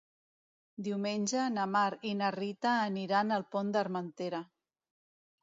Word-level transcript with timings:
Diumenge 0.87 1.43
na 1.57 1.65
Mar 1.73 1.91
i 2.13 2.15
na 2.23 2.31
Rita 2.37 2.73
aniran 2.87 3.37
al 3.37 3.47
Pont 3.53 3.71
d'Armentera. 3.77 4.43